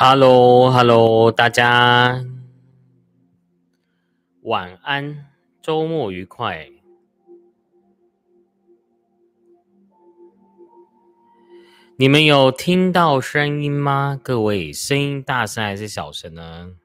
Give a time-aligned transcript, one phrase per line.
[0.00, 2.24] Hello，Hello，大家
[4.42, 5.26] 晚安，
[5.60, 6.70] 周末愉快。
[11.96, 14.20] 你们有听到声音吗？
[14.22, 16.76] 各位，声音大声还是小声呢？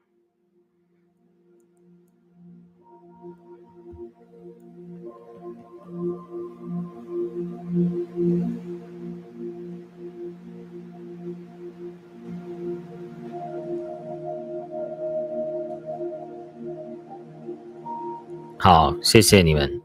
[19.04, 19.82] 谢谢你们。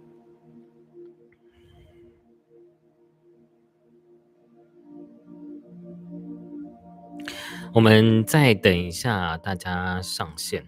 [7.73, 10.65] 我们再等一下，大家上线。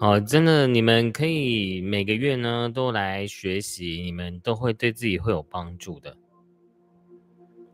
[0.00, 6.16] 哦，真的，你们可以每个月呢都来学习，你们都会对自己会有帮助的。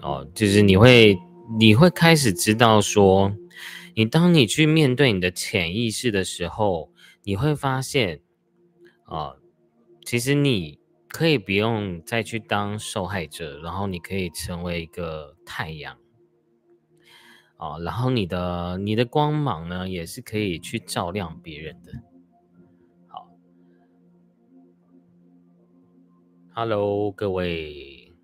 [0.00, 1.18] 哦，就是你会，
[1.58, 3.34] 你会开始知道说，
[3.94, 6.90] 你当你去面对你的潜意识的时候，
[7.24, 8.20] 你会发现，
[9.04, 9.36] 啊，
[10.02, 15.98] 其实你可以不用再去当受害者，然后你可以成为一个太阳。
[17.58, 21.92] 哦，然后你的你的光芒呢，也是可以去照亮别人的。
[26.56, 28.14] Hello，各位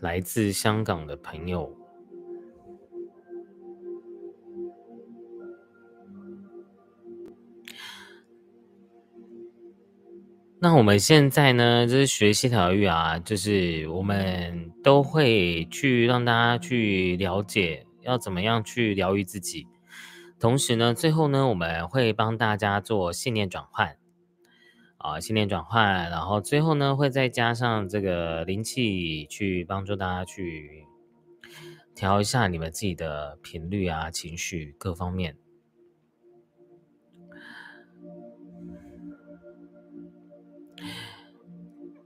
[0.00, 1.74] 来自香港的朋友。
[10.60, 19.66] 那我们现在呢，就是学习疗愈啊，就是我们都会去让大家去了解要怎么样去疗愈自己。
[20.38, 23.97] 同时呢，最后呢，我们会帮大家做信念转换。
[24.98, 30.84] 啊，信念转换，然后最后呢，会再加上这个灵气，去帮助大家去
[31.94, 35.36] 调一下你们自己的频率啊、情绪各方面。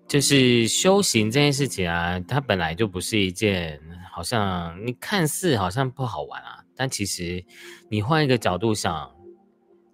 [0.07, 3.81] 就是修行这件事情啊，它本来就不是一件
[4.13, 7.43] 好像你看似好像不好玩啊，但其实
[7.89, 9.17] 你换一个角度想，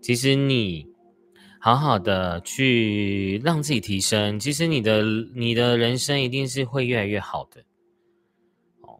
[0.02, 0.87] 其实你。
[1.68, 5.02] 好好的去让自己提升，其实你的
[5.34, 7.62] 你的人生一定是会越来越好的。
[8.80, 8.98] 哦，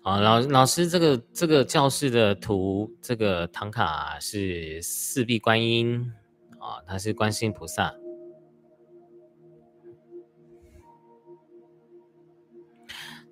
[0.00, 6.00] 好，老老师，这个这个教室的图，这个唐卡是四臂观音
[6.60, 7.92] 啊，他是观世音菩萨。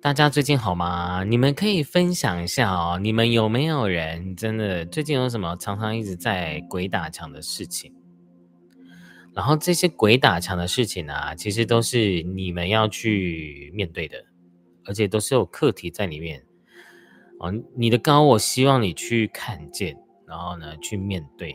[0.07, 1.25] 大家最近好吗？
[1.25, 2.97] 你们可以分享一下哦。
[2.97, 7.93] 你们有没有人真的最近有什么常常一直在鬼打墙的事情？
[9.33, 14.23] 然后这些鬼打墙的事情呢，其实都是你们要去面对的，
[14.85, 16.41] 而且都是有课题在里面。
[17.41, 21.53] 哦，你的高，我希望你去看见，然后呢，去面对。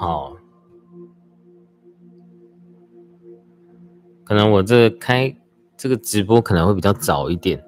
[0.00, 0.36] 好，
[4.24, 5.36] 可能我这开
[5.76, 7.60] 这个直播可能会比较早一点，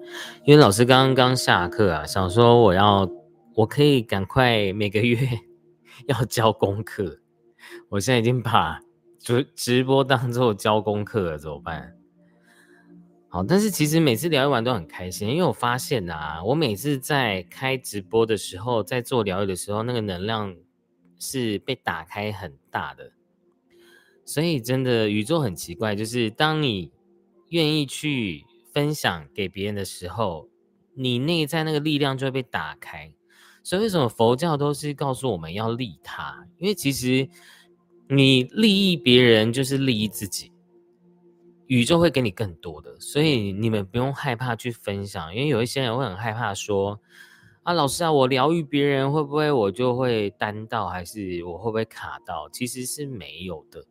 [0.44, 3.10] 因为老师刚刚下课啊，想说我要
[3.56, 5.19] 我可以赶快每个月
[6.06, 7.19] 要交功课，
[7.88, 8.78] 我现在已经把
[9.19, 11.96] 直直播当做交功课了，怎么办？
[13.28, 20.55] 好，但是其实每次聊一完都很开心，因为我发现啊，我每次在开直播的时候，在做疗愈的时候，那个能量。
[21.20, 23.12] 是被打开很大的，
[24.25, 26.90] 所以真的宇宙很奇怪，就是当你
[27.50, 30.49] 愿意去分享给别人的时候，
[30.94, 33.12] 你内在那个力量就会被打开。
[33.62, 36.46] 所以为什么佛教都是告诉我们要利他？
[36.56, 37.28] 因为其实
[38.08, 40.50] 你利益别人就是利益自己，
[41.67, 42.99] 宇宙会给你更多的。
[42.99, 46.99] 所以你们不用害怕去分享，因为有一些人会很害怕说。
[47.70, 52.49] 啊，老师啊，我疗愈别人会不会我就会单到，还是我会不会卡到？
[52.49, 53.84] 其实是没有的。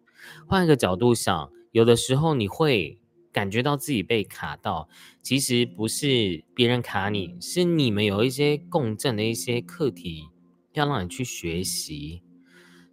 [0.50, 3.00] 换一个角度想，有的时候你会
[3.32, 4.90] 感觉到自己被卡到，
[5.24, 10.26] 其实不是别人卡你，是你们有一些共振的一些课题
[10.74, 12.22] 要让你去学习。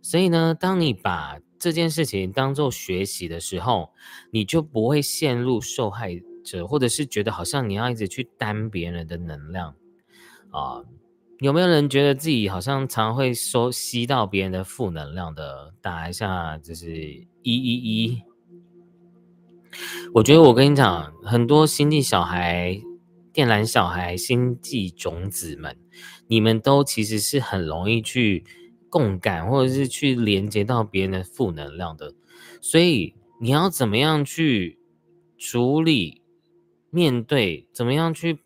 [0.00, 3.90] 所以呢，当你把这件事情当做学习的时候，
[4.30, 6.12] 你就不会陷入受害
[6.44, 9.74] 者，或者是觉得好像你要一直去担别人的能量。
[10.50, 10.82] 啊，
[11.40, 15.74] 有没有人觉得自己好像常会收吸到别人的负能量的？
[15.80, 18.22] 打一下，就是一一一。
[20.14, 22.80] 我觉得我跟你讲，很多星际小孩、
[23.32, 25.76] 电缆小孩、星际种子们，
[26.26, 28.44] 你们都其实是很容易去
[28.88, 32.14] 共感，或者是去连接到别人的负能量的。
[32.62, 34.78] 所以你要怎么样去
[35.36, 36.22] 处理、
[36.88, 37.68] 面对？
[37.74, 38.38] 怎么样去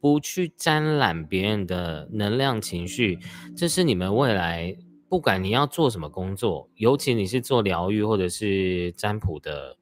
[0.00, 3.18] 不去沾染别人的能量情绪？
[3.56, 4.76] 这是你们未来
[5.08, 9.76] 不管你要做什么工作，尤其你是做疗愈或者是占卜的。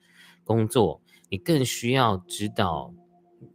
[0.45, 2.91] 工作，你更需要知道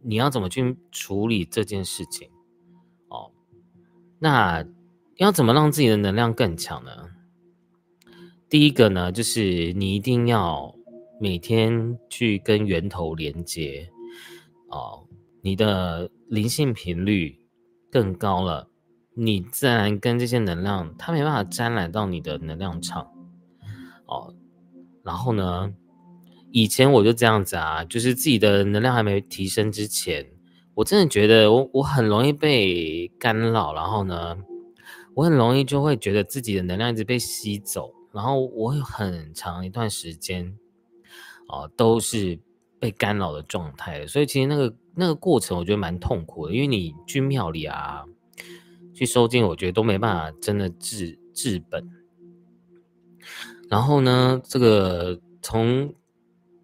[0.03, 2.29] 你要怎么去处理这件事情
[3.07, 3.31] 哦。
[4.19, 4.63] 那
[5.17, 6.91] 要怎么让自己的能量更强呢？
[8.47, 10.71] 第一个呢，就是你一定要
[11.19, 13.89] 每天去跟源头连接
[14.67, 15.03] 哦。
[15.41, 17.37] 你的灵性频率
[17.91, 18.67] 更高了，
[19.13, 23.07] 你自然跟这些能量，它没办法沾染到你的能量场
[24.07, 24.33] 哦。
[25.03, 25.71] 然后呢？
[26.51, 30.27] 以前我就这样子啊，就是自己的能量还没提升之前，
[30.73, 34.35] 我真的觉得我我很容易被干扰，然后呢，
[35.13, 40.57] 我很容易就会觉得自己的能量一直被吸走，然后我有很长一段时间，
[41.47, 42.39] 哦，都是
[42.79, 48.05] 被干扰的状态，所以其实那个那个过程我觉得蛮痛苦的，因为你去庙里啊，
[48.93, 51.89] 去收金，我觉得都没办法真的治治本。
[53.69, 55.93] 然后呢，这个从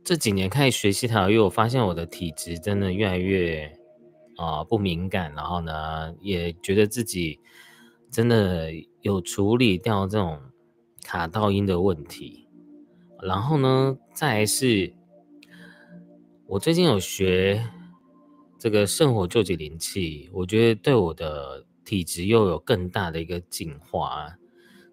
[0.04, 3.72] 这几年开始学习塔罗，因为我发现我的体质真的越来越
[4.38, 7.40] 啊不敏感，然后呢，也觉得自己
[8.12, 8.72] 真的
[9.02, 10.40] 有处理掉这种
[11.04, 12.48] 卡到音的问题。
[13.24, 14.94] 然后呢，再是，
[16.46, 17.68] 我最近有学
[18.60, 24.38] 这个圣火救济灵气，我觉得对我的体质又有更大的一个进化，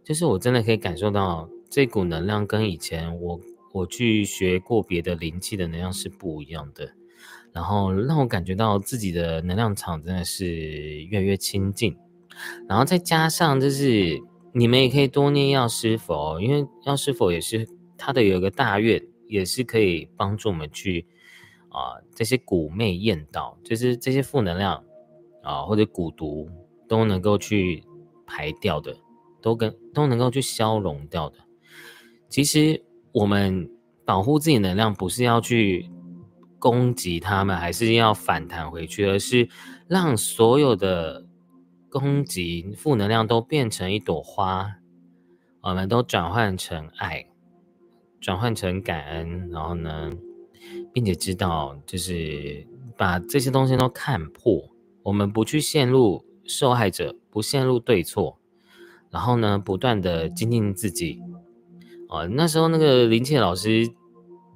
[0.03, 3.39] 就是我真的可以感受到这股能量跟以前我。
[3.73, 6.95] 我去学过别的灵气的能量是不一样的，
[7.53, 10.47] 然后让我感觉到自己的能量场真的是
[11.03, 11.95] 越来越亲近，
[12.67, 14.19] 然后再加上就是
[14.55, 17.69] 你们也可以多念药师佛，因为药师佛也是
[17.99, 21.05] 他的有一个大愿，也是可以帮助我们去
[21.77, 24.83] 啊这些蛊魅厌道，就是这些负能量
[25.43, 26.49] 啊或者蛊毒
[26.89, 27.85] 都能够去
[28.27, 28.97] 排掉的，
[29.43, 31.37] 都跟都能够去消融掉的，
[32.29, 32.83] 其实。
[33.13, 33.71] 我们
[34.05, 35.91] 保护自己能量，不是要去
[36.59, 39.49] 攻击他们，还是要反弹回去，而是
[39.89, 41.25] 让所有的
[41.89, 44.71] 攻击负能量都变成一朵花，
[45.63, 47.27] 我们都转换成爱，
[48.21, 50.13] 转换成感恩，然后呢，
[50.97, 52.67] 并且知道，就是
[52.97, 54.67] 把这些东西都看破，
[55.03, 58.39] 我们不去陷入受害者，不陷入对错，
[59.11, 61.21] 然后呢，不断的精进自己。
[62.09, 63.87] 哦，那时候那个林倩老师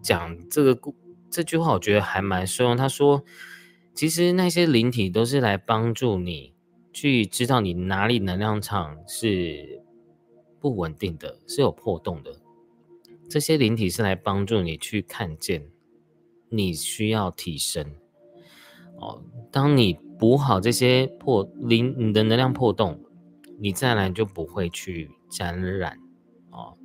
[0.02, 0.94] 讲这个故
[1.28, 2.74] 这句话，我觉得还蛮受用。
[2.74, 3.22] 他说，
[3.94, 6.54] 其实那些灵体都是来帮助你
[6.90, 9.82] 去知道你哪里能量场是
[10.58, 12.32] 不稳定的，是有破洞的。
[13.28, 15.69] 这些灵体是来帮助你去看见
[16.50, 17.86] 你需要提升。
[18.98, 23.00] 哦，当你补好这些破灵，你的能量破洞，
[23.58, 25.96] 你再来就不会去沾染
[26.50, 26.76] 哦。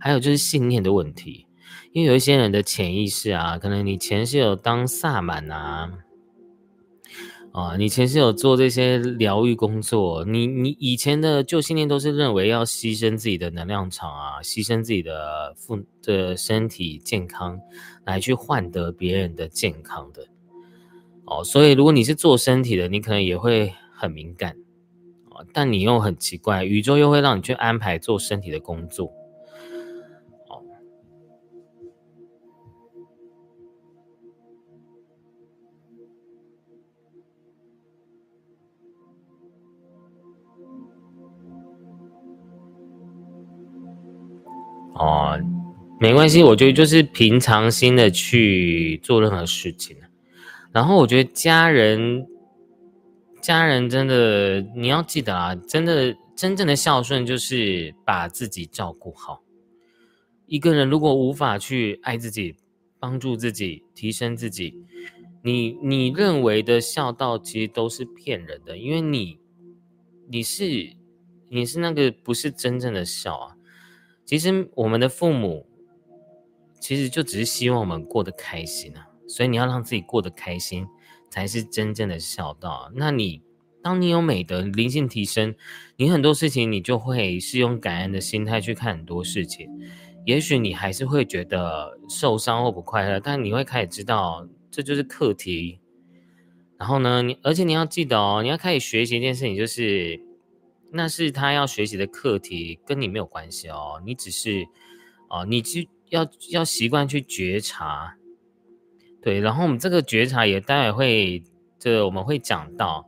[0.00, 1.46] 还有就是信念的问题，
[1.92, 5.92] 因为有一些人的潜意识啊，可能你前世有当萨满啊，
[7.52, 17.60] 啊，你前世有做这些疗愈工作，你你以前的旧信念都是认为要牺牲自己的能量场啊，牺牲自己的负的身体健康
[18.10, 20.26] 来去换得别人的健康的，
[21.24, 24.56] 哦，所以如果你是做身体的，你可能也会很敏感，
[25.30, 29.12] 哦，但你又很奇怪，宇宙又会让你去安排做身体的工作。
[44.94, 45.38] 哦，
[46.00, 49.98] 没关系，我觉得就是平常心的去做任何事情。
[50.72, 52.26] 然后我觉得家人，
[53.42, 59.42] 家人真的你要记得啊，真的真正的孝顺就是把自己照顾好。
[60.46, 62.56] 一个人如果无法去爱自己、
[62.98, 64.74] 帮助自己、提升自己，
[65.42, 69.38] 你你认为的孝道其实都是骗人的，因为你
[70.30, 70.94] 你是
[71.50, 73.56] 你是那个不是真正的孝啊。
[74.24, 75.66] 其实我们的父母，
[76.80, 80.86] 其实就只是希望我们过得开心啊，所以你要让自己过得开心，
[81.28, 82.90] 才是真正的孝道。
[82.94, 83.42] 那你
[83.82, 85.54] 当你有美德、灵性提升，
[85.96, 89.68] 你很多事情你就会是用感恩的心态去看很多事情。
[90.26, 95.80] 也许你还是会觉得受伤或不快乐，但你会开始知道这就是课题。
[96.78, 100.20] 然后呢，你而且你要记得哦，你要开始学习一件事情，就是
[100.92, 104.00] 那是他要学习的课题，跟你没有关系哦。
[104.04, 104.66] 你只是
[105.30, 108.16] 哦，你去要要习惯去觉察。
[109.22, 111.44] 对，然后我们这个觉察也待会会，
[111.78, 113.06] 这我们会讲到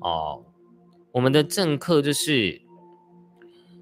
[0.00, 0.44] 哦。
[1.12, 2.62] 我们的正课就是，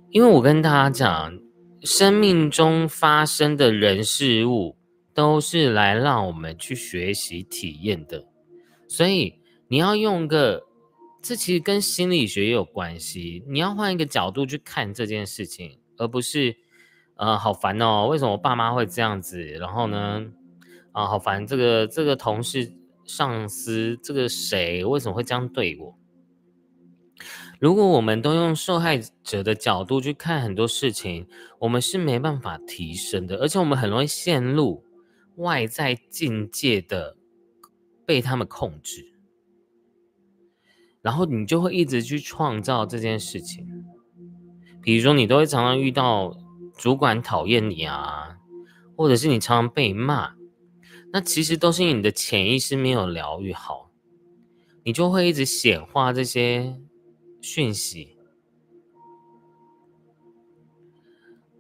[0.09, 1.39] 因为我跟大家讲，
[1.83, 4.79] 生命中发生的人事物
[5.13, 8.27] 都是来让我们去学习体验的，
[8.89, 9.35] 所以
[9.69, 10.63] 你要用个，
[11.21, 13.45] 这其实跟心理学也有关系。
[13.47, 16.57] 你要换一个角度去看这件事情，而不是，
[17.19, 19.43] 呃，好烦哦，为什么我爸妈会这样子？
[19.43, 20.25] 然后呢？
[20.93, 21.47] 啊，好烦！
[21.47, 22.73] 这个这个同事、
[23.05, 25.97] 上司，这个谁为什么会这样对我？
[27.61, 34.85] 如果我们都用受害者的角度去看很多事情，我们是没办法提升的，而且我们很容易陷入
[35.37, 37.17] 外在境界的
[38.07, 39.13] 被他们控制，
[41.03, 43.85] 然后你就会一直去创造这件事情。
[44.81, 46.35] 比如说，你都会常常遇到
[46.79, 48.39] 主管讨厌你啊，
[48.97, 50.35] 或者是你常常被骂。
[51.13, 53.91] 那其实都是因为你的潜意识没有疗愈好，
[54.85, 56.81] 你就会一直显化这些
[57.43, 58.17] 讯息。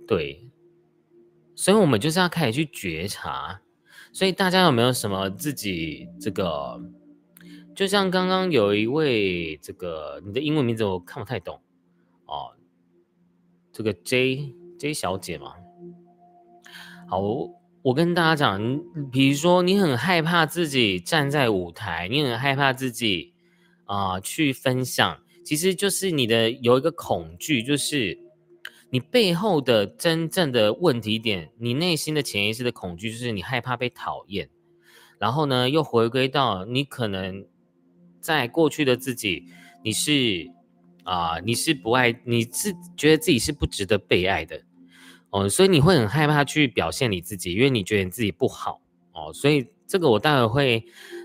[0.06, 0.48] 对，
[1.54, 3.60] 所以我们就是要开始去觉察。
[4.12, 6.80] 所以大家有没有什么自己这个？
[7.74, 11.60] 就像刚刚有一位这个，你的英文名字我看不太懂
[12.26, 12.56] 哦，
[13.72, 15.54] 这个 J J 小姐嘛，
[17.08, 17.20] 好。
[17.80, 18.80] 我跟大家讲，
[19.10, 23.32] 比如说你很害怕自己站在舞台，你很害怕自己
[23.84, 28.18] 啊去分享，其实就是你的有一个恐惧，就是
[28.90, 34.50] 你背后的真正的问题点，你内心的潜意识的恐惧，就是你害怕被讨厌。
[35.18, 37.46] 然后呢，又回归到你可能
[38.20, 39.44] 在过去的自己，
[39.82, 40.50] 你是
[41.04, 44.60] 啊，你是不爱，你是觉得自己是不值得被爱的。
[45.30, 48.80] 哦，所以你会很害怕去表现你自己，因为你觉得你自己不好
[49.12, 49.32] 哦。
[49.32, 50.84] 所以这个我待会会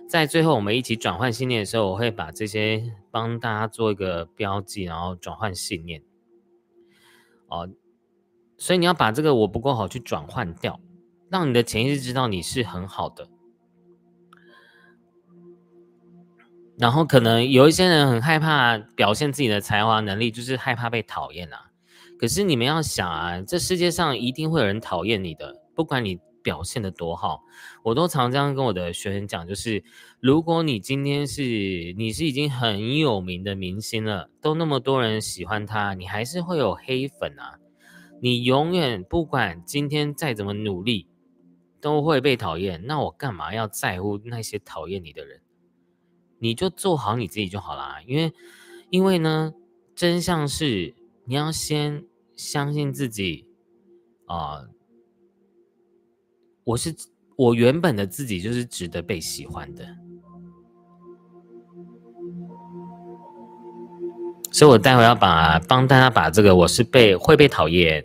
[0.09, 6.03] 在最后我们一起转换信念的时候，我会把这些帮大家做一个标记，然后转换信念。
[7.47, 7.69] 哦，
[8.57, 10.79] 所以你要把这个我不够好去转换掉，
[11.29, 13.29] 让你的潜意识知道你是很好的。
[16.77, 21.69] 然后可能有一些人很害怕表现自己的才华能力，就是害怕被讨厌啊。
[22.19, 27.41] 可是你们要想啊，这世界上一定会有人讨厌你的，不管你表现的多好。
[27.83, 29.83] 我都常这样跟我的学生讲，就是
[30.19, 37.59] 如果你今天是你是已经很有名的明星了，都那么多人喜欢他，你还是会有黑粉啊。
[38.21, 41.07] 你永远不管今天再怎么努力，
[41.81, 42.85] 都会被讨厌。
[42.85, 45.41] 那我干嘛要在乎那些讨厌你的人？
[46.39, 47.97] 你就做好你自己就好啦。
[48.05, 48.33] 因为，
[48.89, 49.53] 因为呢，
[49.93, 52.03] 真相是你要先。
[52.35, 53.45] 相信自己，
[54.25, 54.65] 啊！
[56.63, 56.91] 我是
[57.37, 59.85] 我原本的自己，就是值得被喜欢的。
[64.51, 68.03] 所以我待会要把帮大家把这个我是被会被讨厌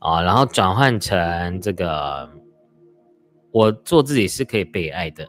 [0.00, 2.30] 啊，然后转换成这个
[3.50, 5.26] 我做自己是可以被爱的。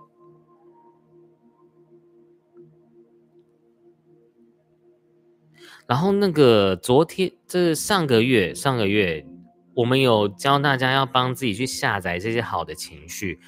[5.90, 9.26] 然后那个昨天，这上个月，上个月
[9.74, 13.40] 我们有教大家要帮自己去下载这些好的情绪。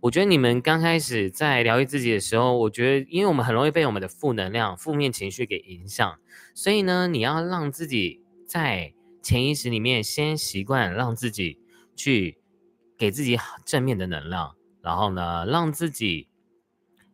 [0.00, 6.18] 我觉得你们刚开始在疗愈自己的时候，我觉得因为我们很容易被我们的负能量、负面情绪给影响，
[6.54, 11.60] 所以呢，你要让自己在潜意识里面先习惯让自己
[11.94, 12.36] 去
[12.98, 16.26] 给自己正面的能量，然后呢，让自己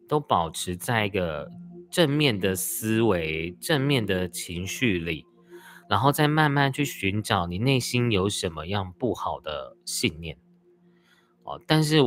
[0.08, 1.52] 都保持在一个。
[1.92, 5.26] 正面的思维，正面的情绪里，
[5.90, 10.38] 然后再慢慢去寻找你内心有什么样不好的信念
[11.44, 11.60] 哦。
[11.66, 11.98] 但是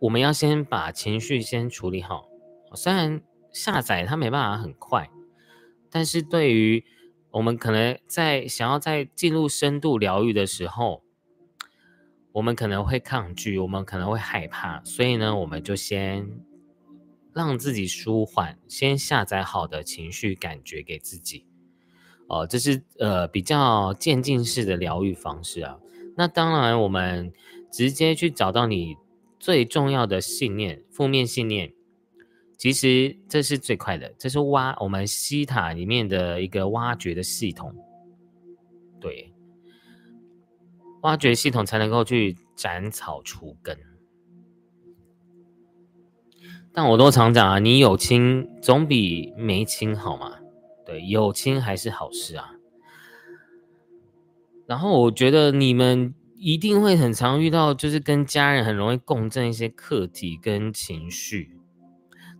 [0.00, 2.28] 我们要先把情绪先处理好。
[2.74, 5.08] 虽然下载它没办法很快，
[5.88, 6.84] 但是对于
[7.30, 11.04] 我们可能在想要在进入深度疗愈的时候，
[12.32, 16.28] 我们可能会抗拒，我们可能会害怕，所以呢，我们就先。
[17.34, 21.46] 让自己舒缓，先下载好的情绪感觉给自己，
[22.28, 25.78] 哦，这是呃比较渐进式的疗愈方式啊。
[26.16, 27.32] 那当然，我们
[27.70, 28.96] 直接去找到你
[29.38, 31.72] 最重要的信念，负面信念，
[32.58, 37.74] 其实这是最快的，这是挖我们西塔里面的一个挖掘的系统。
[39.00, 39.32] 对，
[41.00, 43.76] 挖掘系统才能够去斩草除根。
[46.74, 50.38] 但我都常讲啊，你有亲总比没亲好嘛。
[50.86, 52.52] 对，有亲还是好事啊。
[54.66, 61.56] 然后我觉得你们一定会很常遇到，就是跟家人很容易共振一些课题跟情绪。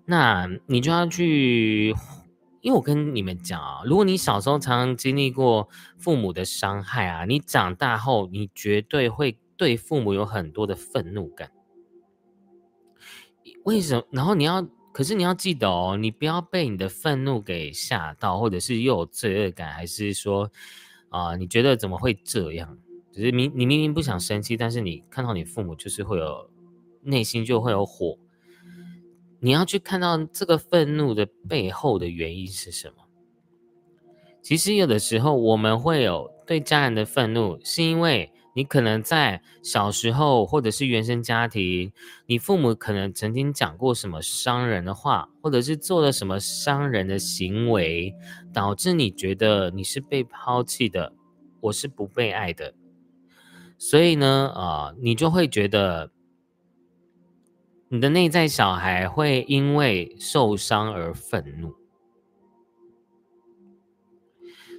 [0.07, 1.95] 那你就要去，
[2.63, 11.51] 因为我跟你们讲啊，如果你小时候常常经历过父母的伤害啊，你长大后你绝对会对父母有很多的愤怒感。
[13.65, 14.05] 为什么？
[14.11, 20.51] 然后你要，可是你要记得哦，你不要被你的愤怒给吓到，或者是又有罪恶感，还是说
[21.11, 22.79] 啊，你觉得怎么会这样？
[23.13, 26.51] 只是明你明明不想生气，但是你看到你父母就是会有
[27.03, 28.19] 内心就会有火。
[29.39, 32.95] 你要去看到这个愤怒的背后的原因是什么？
[34.41, 41.93] 其实有的时候我们会有对家人的愤怒，是因为你可能在小时候或者是原生家庭，
[42.27, 48.15] 你父母可能曾经讲过什么伤人的话，或者是做了什么伤人的行为，
[48.53, 51.13] 导致你觉得你是被抛弃的，
[51.61, 52.75] 我是不被爱的，
[53.79, 56.11] 所以呢，啊，你就会觉得。
[57.95, 61.75] 你的内在小孩会因为受伤而愤怒，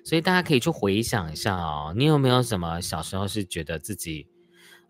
[0.04, 4.28] 所以大家可以去回想一下哦，你有没有什么小时候是觉得自己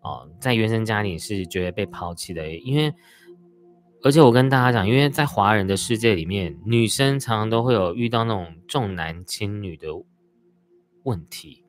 [0.00, 2.50] 哦，在原生家庭是觉得被抛弃的？
[2.56, 2.92] 因为，
[4.02, 9.88] 而且我跟大家讲，因为在华人的世界里面，女生常常都会有遇到那种重男轻女的
[11.04, 11.64] 问题，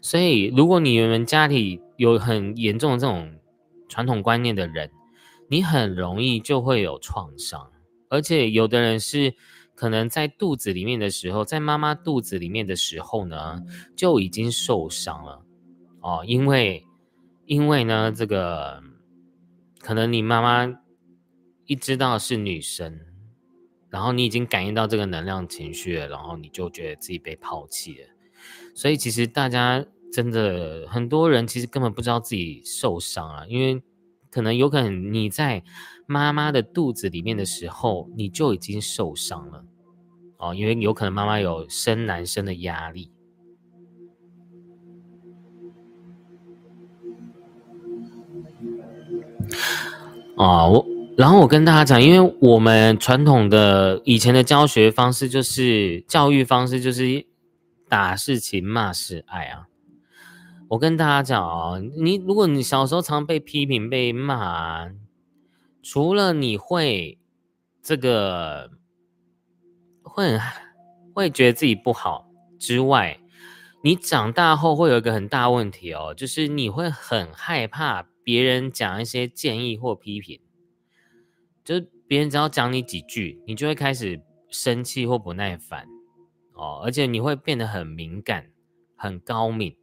[0.00, 3.38] 所以如果你原本家里有很严重的这种
[3.88, 4.90] 传统观念的人。
[5.48, 7.70] 你很容易就会有创伤，
[8.08, 9.32] 而且有的人是
[9.76, 13.62] 可能在肚子里面的时候，在妈妈肚子里面的时候呢，
[13.94, 15.44] 就已经受伤了
[16.00, 16.84] 哦，因为
[17.44, 18.82] 因为呢，这个
[19.80, 20.80] 可能你妈妈
[21.66, 22.98] 一知道是女生，
[23.90, 28.08] 然后你已经感应到这个能量情绪了，然后你就觉得自己被抛弃了，
[28.74, 33.82] 所以其实大家真的很多人其实根本不知道自己受伤啊，因为。
[34.36, 35.62] 可能有可能你在
[36.04, 39.64] 妈妈的肚子里面的时候，你就已经受伤了
[40.36, 43.10] 哦，因为有可能妈妈有生男生的压力
[50.36, 50.68] 啊。
[50.68, 57.24] 我然后我跟大家讲，因为我们传统的以前的教学方式就是教育方式就是
[57.88, 59.66] 打是情，骂是爱啊。
[60.68, 64.90] 我跟大家讲啊，你如果你小时候常被批评、被骂，
[65.80, 67.18] 除了你会
[67.80, 68.72] 这个
[70.02, 70.36] 会
[71.14, 73.20] 会觉得自己不好之外，
[73.84, 80.40] 你长大后会有一个很大问题哦，就是你会很害怕别人讲一些建议或批评，
[81.64, 85.86] 就是别人只要讲你几句，你就会开始生气或不耐烦
[86.54, 88.50] 哦，而且你会变得很敏感、
[88.96, 89.76] 很高敏。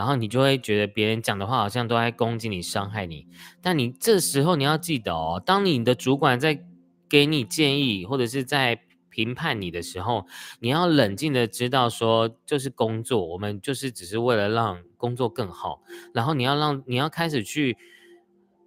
[0.00, 3.26] 然后你就会觉得别人讲的话好像都在攻击你、伤害你，
[3.60, 6.58] 但你这时候你要记得哦，当你的主管在
[7.06, 10.26] 给你建议或者是在评判你的时候，
[10.60, 15.82] 你要冷静的知道说，就是工作，我们就是只是为了让工作更好。
[16.14, 17.76] 然后你要让你要开始去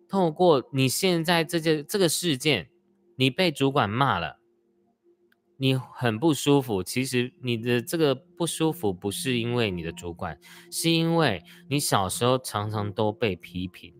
[0.07, 2.69] 透过你现在这件这个事件，
[3.15, 4.37] 你被主管骂了。
[5.57, 10.37] 你很不舒服，其实你的这个不舒服不是因为你的主管，
[10.71, 13.93] 是因为你小时候常常都被批评、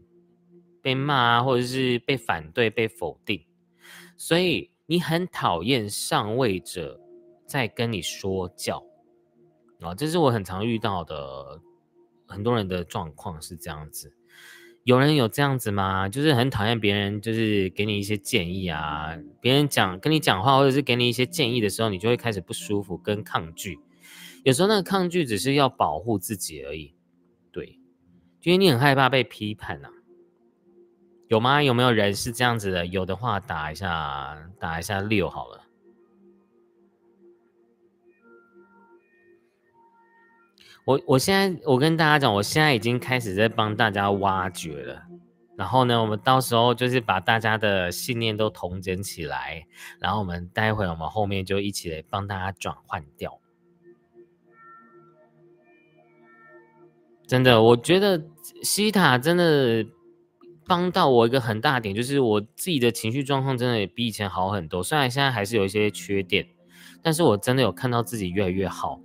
[0.82, 3.46] 被骂啊，或者是被反对、被否定，
[4.18, 7.00] 所以你很讨厌上位者
[7.46, 8.84] 在跟你说教
[9.82, 11.62] 啊，这是我很常遇到的，
[12.28, 14.14] 很多人的状况是这样子。
[14.84, 16.10] 有人有这样子吗？
[16.10, 23.80] 就是很讨厌别人，就是给你一些建议啊，别人讲跟你讲话，或者是给你一些建议的时候，你就会开始不舒服跟抗拒。
[24.44, 26.94] 有时候那个抗拒只是要保护自己而已，
[27.52, 27.80] 对，
[28.42, 29.88] 因为你很害怕被批判呐。
[31.30, 31.64] 有吗？
[31.64, 32.86] 有没有人是这样子的？
[32.86, 35.63] 有的话打一下，打一下六好了。
[40.86, 45.02] 我我现在我跟大家讲，我现在已经开始在帮大家挖掘了。
[45.56, 49.66] 然后呢，我们到时候就是把大家的信念都统整起来，
[50.00, 53.40] 然后我们待会我们后面就一起来帮大家转换掉。
[57.26, 58.22] 真的，我觉得
[58.64, 59.86] 西塔真的
[60.66, 64.84] 帮到我一个很大点，就是我自己的情绪状况真的也比以前好很多。
[64.84, 66.46] 虽然现在还是有一些缺点，
[67.02, 69.00] 但是我真的有看到自己越来越好。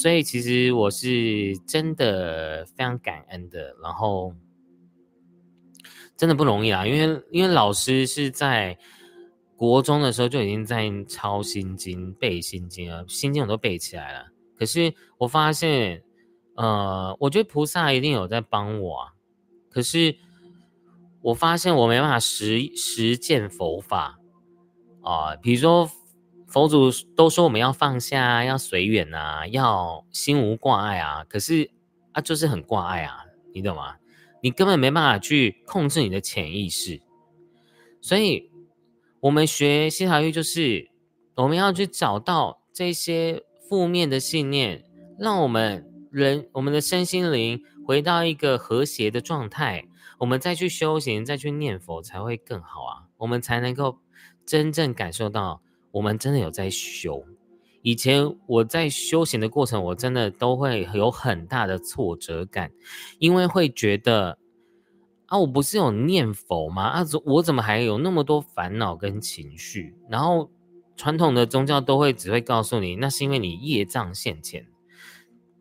[0.00, 3.74] 所以其实我是真的非常感恩的。
[3.82, 4.32] 然后
[6.16, 8.78] 真的不容易啊，因为因为老师是在
[9.56, 14.26] 国中的时候就已经在抄心经、背心经了，心经我都背起来了。
[14.56, 16.02] 可是我发现，
[16.54, 19.12] 呃，我觉得菩萨一定有在帮我啊。
[19.68, 20.16] 可是。
[21.20, 24.20] 我发现我没办法实实践佛法
[25.02, 25.90] 啊，比如说
[26.48, 31.70] 佛祖都说我们要放下，要随缘啊，要心无挂碍啊，可是
[32.12, 33.96] 啊就是很挂碍啊，你懂吗？
[34.42, 37.00] 你根本没办法去控制你的潜意识，
[38.00, 38.50] 所以
[39.20, 40.90] 我们学西塔玉就是
[41.34, 44.84] 我们要去找到这些负面的信念，
[45.18, 49.84] 让我们人我们的身心灵回到一个和谐的状态。
[50.18, 53.06] 我们再去修行，再去念佛，才会更好啊！
[53.18, 53.98] 我们才能够
[54.44, 57.24] 真正感受到，我们真的有在修。
[57.82, 62.70] 以前我在修行的过程，我真的都会有很大的挫折感，
[63.18, 64.36] 因为会觉得
[65.26, 66.82] 啊，我不是有念佛吗？
[66.82, 69.94] 啊，我怎么还有那么多烦恼跟情绪？
[70.08, 70.50] 然后
[70.96, 74.66] 传统的宗教都会只会告诉你，那是因为你业障现前，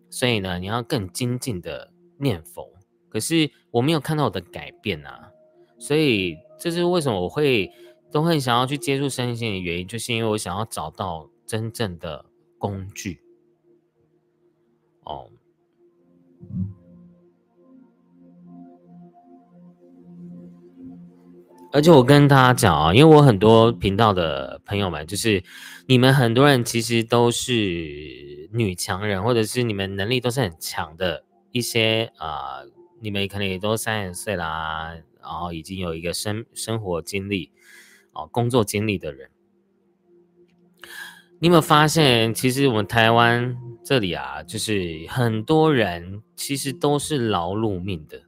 [0.10, 2.68] 所以呢，你要更精进的念佛。
[3.10, 5.32] 可是我没有看到我的改变啊，
[5.78, 7.72] 所以这是为什么我会
[8.12, 12.26] 都很想要去接触身心的原因，就是因为我想要找到真正的
[12.58, 13.22] 工具。
[15.04, 15.30] 哦，
[21.72, 25.44] 而且我跟大家讲啊，因为我很多频道的朋友们，就是
[25.88, 32.64] 你们很多人其实都是女强人，或者是你们能力都是很强的一些啊。
[33.00, 34.92] 你们可能也都三十岁啦，
[35.22, 37.52] 然后已经有一个生生活经历，
[38.18, 39.30] 哦，工作经历的人，
[41.40, 48.24] 你有没有发现，其实我们台湾这里啊，就是很多人其实都是劳碌命的，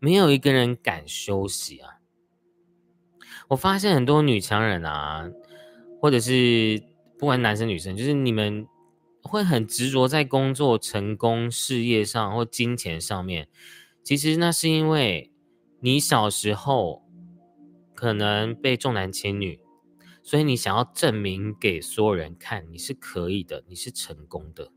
[0.00, 2.00] 没有一个人敢休息啊。
[3.48, 5.30] 我发现很多女强人啊，
[6.00, 6.82] 或者是
[7.18, 8.66] 不管男生女生，就是你们。
[9.26, 13.48] 会很执着在工作、成功、事业上或金钱上面，
[14.02, 15.32] 其实那是因为
[15.80, 17.02] 你小时候
[18.04, 19.58] 可能被重男轻女，
[20.22, 24.70] 所以你想要证明给所有人看你是可以的，你是成功的。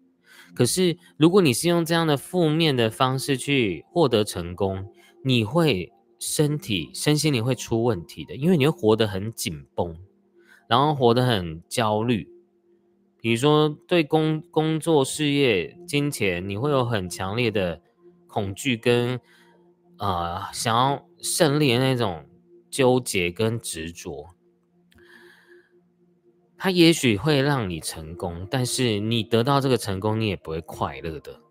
[0.56, 4.90] 可是如果你是用这样的负面的方式去获得成功，
[5.26, 9.98] 你会身体、身心灵会出问题的，因为你会活得很紧绷，
[10.70, 12.30] 然后活得很焦虑。
[13.20, 17.82] 比如说，对工工作、事业、金钱，你会有很强烈的
[18.26, 19.20] 恐惧跟
[19.98, 22.26] 呃想要胜利的那种
[22.78, 24.36] 纠结跟执着。
[26.60, 31.42] 它也许会让你成功，但是你得到这个成功，你也不会快乐的，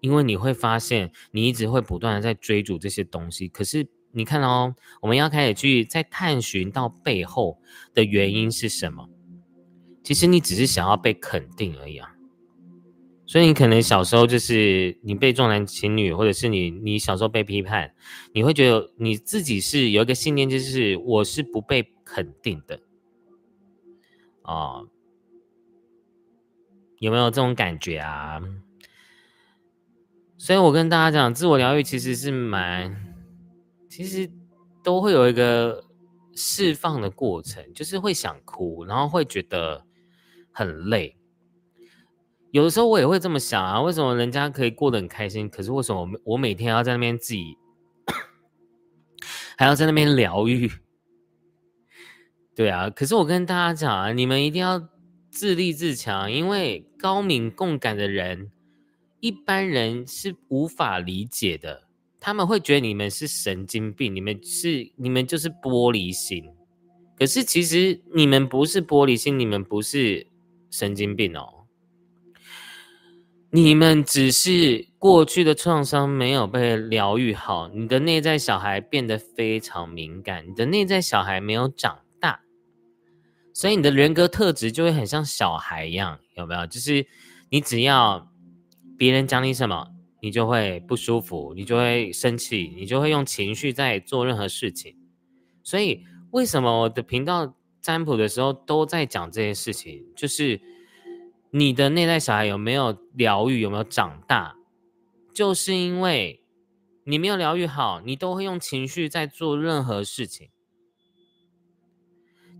[0.00, 3.46] 因为你会发现你一直会不断的在追逐这些东西。
[3.46, 7.60] 可是你看哦，我们要开始去在探寻到背后
[7.94, 9.08] 的原因是什么。
[10.02, 12.12] 其实你只是想要被肯定而已啊，
[13.30, 17.94] 所以你可能小时候就是你被重男轻女，或者是你你小时候被批判，
[18.34, 22.80] 你会觉得你自己是有一个信念，就是我是不被肯定的
[24.42, 24.88] 哦，
[26.98, 28.42] 有没有这种感觉啊？
[30.36, 33.14] 所以我跟大家讲，自我疗愈其实是蛮，
[33.88, 34.28] 其实
[34.82, 35.84] 都会有一个
[36.34, 39.86] 释放的过程，就是会想哭，然后会觉得。
[40.52, 41.16] 很累，
[42.50, 47.56] 有的时候我也会这么想啊，为什么人家可以过得很开心，可是为什么我我每天要在那边自己，
[49.56, 50.70] 还要在那边疗愈？
[52.54, 54.88] 对啊，可是我跟大家讲啊，你们一定要
[55.30, 58.50] 自立自强，因为高敏共感的人，
[59.20, 61.84] 一般人是无法理解的，
[62.18, 66.44] 他们会觉得你们是神经病，你们是你们就是玻璃心，
[67.16, 70.26] 可是其实你们不是玻璃心，你们不是。
[70.72, 71.59] 神经病哦！
[73.52, 82.42] 你们只是过去的创伤没有被疗愈好，你的内在小孩变得非常敏感，你的内在小孩没有长大，
[83.52, 86.64] 所以你的人格特质就会很像小孩一样，有没有？
[86.66, 87.04] 就是
[87.48, 88.30] 你只要
[88.96, 89.88] 别人讲你什么，
[90.20, 94.96] 你就会不舒服，你就会生气，你就会用情绪在做任何事情。
[95.64, 97.54] 所以为什么我的频道？
[97.82, 100.60] 占卜的时候都在讲这些事情，就是
[101.52, 104.54] 你的内在小孩有没有疗愈，有没有长大，
[105.34, 106.44] 就是因为
[107.04, 110.50] 你没有疗愈好，你都会用情绪在做任何事情，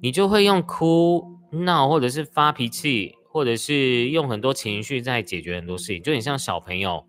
[0.02, 7.06] 你就会用哭闹，或者是发脾气，或者是用很多情绪在解决很多事情，就很像小朋友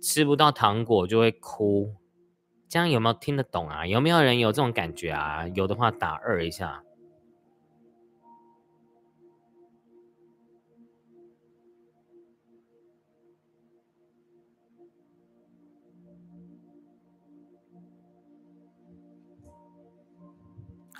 [0.00, 1.94] 吃不到糖果就会哭，
[2.70, 3.86] 这样有没有听得懂啊？
[3.86, 5.46] 有没有人有这种感觉啊？
[5.48, 6.82] 有的话打二一下。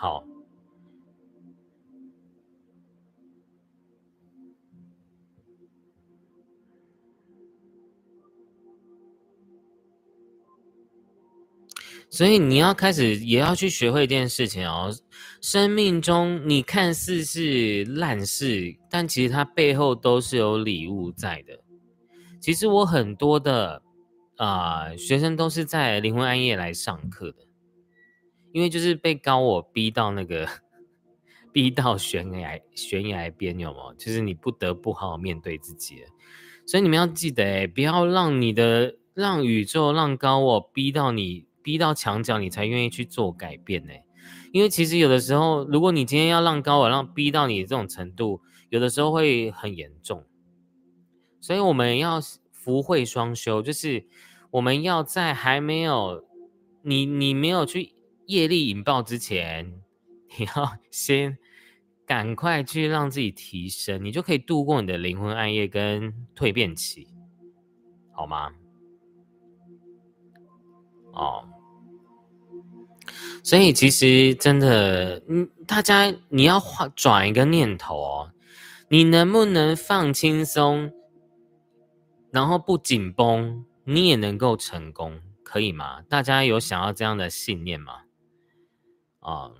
[0.00, 0.24] 好，
[12.08, 14.94] 所以你要开始也要去学会一件事情哦。
[15.40, 21.58] 生命中你看似是烂事，但其实它背后都是有礼物在的。
[22.40, 23.82] 其实我很多的
[24.36, 27.47] 啊学生都是在灵魂暗夜来上课的。
[28.58, 30.48] 因为就是被高我逼到那个，
[31.52, 33.94] 逼到悬崖悬崖边，有吗？
[33.96, 36.02] 就是你不得不好好面对自己。
[36.66, 43.92] 所以你们要记得，哎，不要让你的让宇宙让高我逼到你逼到墙角，你才愿意去做改变呢。
[44.50, 48.40] 因为其实有的时候，如果你今天要让高我让逼到你这种程度，
[48.70, 50.26] 有的时候会很严重。
[51.40, 54.04] 所以我们要福慧双修，就是
[54.50, 56.24] 我们要在还没有
[56.82, 57.94] 你你没有去。
[58.28, 59.80] 业力引爆之前，
[60.38, 61.38] 你要 先
[62.06, 67.08] 赶快去让自己提升，你就可以度过你的灵魂暗夜跟蜕变期，
[68.12, 68.52] 好吗？
[71.12, 71.42] 哦，
[73.42, 78.32] 所以其实真的，嗯，大家你要换转一个念头哦，
[78.90, 80.92] 你能不能放轻松，
[82.30, 86.02] 然后不紧绷，你也能够成功，可以吗？
[86.02, 88.02] 大家有想要这样的信念吗？
[89.28, 89.52] 啊，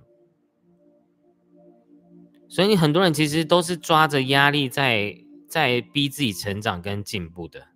[2.47, 5.15] 所以你很多人其实都是抓着压力在
[5.47, 7.67] 在逼自己成长跟进步的，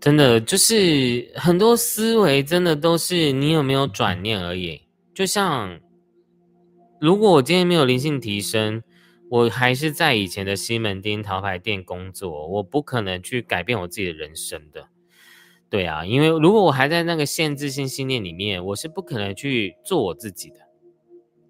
[0.00, 4.82] 真的就是很多思维真的都是你有没有转念而已。
[5.14, 5.78] 就像
[7.00, 8.82] 如果我今天没有灵性提升。
[9.28, 14.88] 我还是在以前的西门町陶牌店工作，我不可能去改变我自己的人生的。
[15.68, 20.56] 对啊，因为如果我还在那个限制性信念里面，我是不可能去做我自己的。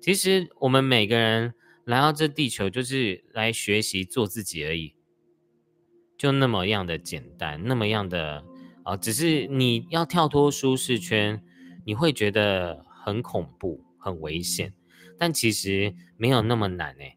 [0.01, 1.53] 其实我们每个人
[1.85, 4.95] 来到这地球，就是来学习做自己而已，
[6.17, 8.43] 就那么样的简单，那么样的
[8.85, 11.43] 啊，只是你要跳脱舒适圈，
[11.85, 14.73] 你会觉得很恐怖、很危险，
[15.19, 17.16] 但其实没有那么难哎。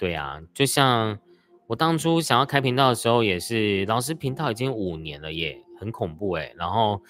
[0.00, 1.18] 对啊，就像
[1.66, 6.54] 我当初想要开频道的时候，也是老师频道已经五年了耶，很恐怖哎。
[6.56, 7.02] 然后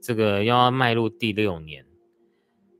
[0.00, 1.86] 这个要迈入第六年，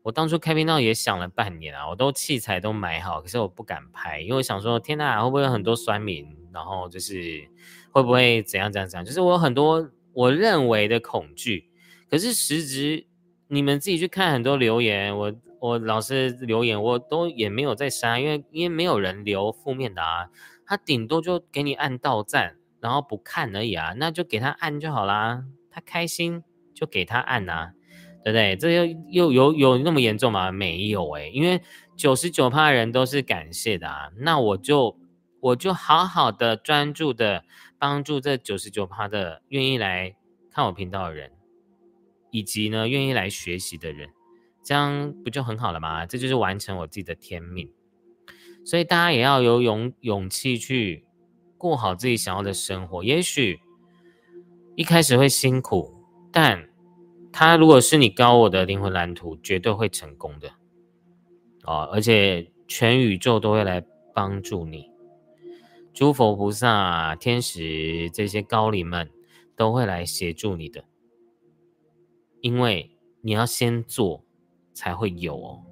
[0.03, 6.27] 我当初开频道也想了半年啊，我都器材都买好，可是我不敢拍，因为我想说天哪，会不会有很多酸民？
[6.53, 7.48] 然后就是
[7.92, 9.05] 会不会怎样怎样怎样？
[9.05, 11.70] 就是我有很多我认为的恐惧，
[12.11, 13.07] 可是实质
[13.46, 15.33] 你们自己去看很多留言，我。
[15.62, 20.29] 我老师留言，我都也没有在删，因为因为没有人留负面的啊，
[20.66, 26.42] 他顶多就给你按到赞，然后不看而已啊，那就给他按就好啦，他开心
[26.75, 27.70] 就给他按呐，
[28.25, 28.57] 对不对？
[28.57, 30.51] 这又又有有那么严重吗？
[30.51, 31.62] 没有诶，因为
[31.94, 34.98] 九十九趴人都是感谢的啊，那我就
[35.38, 37.44] 我就好好的专注的
[37.79, 40.16] 帮助这九十九趴的愿意来
[40.51, 41.31] 看我频道的人，
[42.33, 44.11] 以及呢愿意来学习的人。
[44.64, 46.07] 这样不就很好了吗？
[46.07, 47.68] 这就是完成我自己的天命，
[48.64, 51.05] 所以大家也要有勇勇气去
[51.59, 53.03] 过好自己想要的生活。
[53.03, 53.61] 也许
[54.77, 55.92] 一开始会辛苦，
[56.31, 56.68] 但
[57.33, 60.51] 他如果是你高我的灵魂蓝图，绝对会成功的
[61.64, 61.88] 哦！
[61.92, 64.90] 而且全宇宙都会来帮助你，
[65.92, 69.11] 诸佛菩萨、天使这些高灵们
[69.57, 70.85] 都会来协助你的，
[72.40, 74.25] 因为你要先做。
[74.75, 75.65] 才会有哦，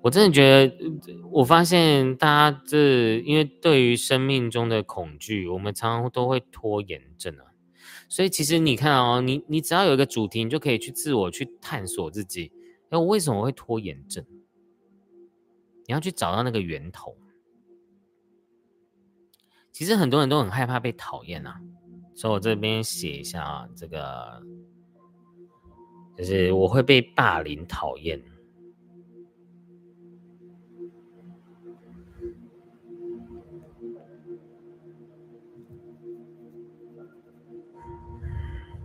[0.00, 0.94] 我真的觉得，
[1.30, 7.44] 我发现大家这因为对于生命中的恐惧，我们常常都会拖延症啊。
[8.08, 12.52] 所以其实你看哦，你你只要有一个主题，你就可以去自我去探索自己。
[12.90, 14.24] 哎，我为什么会拖延症？
[15.86, 17.16] 你要去找到那个源头。
[19.72, 21.60] 其实很多人都很害怕被讨厌啊，
[22.14, 24.42] 所以我这边写一下啊，这个。
[26.22, 28.22] 就是我会被霸凌讨厌。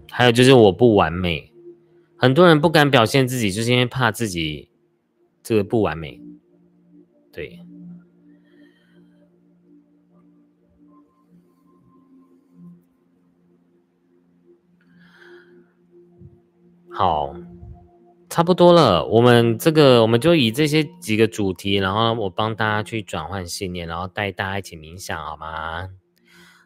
[0.10, 1.54] 还有就是我不完美，
[2.18, 4.68] 很多人不敢表现自己，就是因为怕自己
[5.44, 6.20] 这个不完美。
[7.32, 7.60] 对，
[16.98, 17.32] 好，
[18.28, 19.06] 差不多了。
[19.06, 25.90] 我们这个，我们就以这些几个主题，然后我帮大家去转换信念，然后带大家一起冥想，好吗？